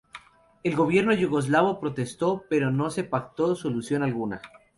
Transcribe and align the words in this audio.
El 0.63 0.75
gobierno 0.75 1.13
yugoslavo 1.13 1.79
protestó, 1.79 2.43
pero 2.49 2.71
no 2.71 2.89
se 2.89 3.03
pactó 3.03 3.55
solución 3.55 4.01
alguna. 4.01 4.41